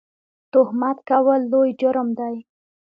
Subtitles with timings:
[0.53, 2.35] تهمت کول لوی جرم دی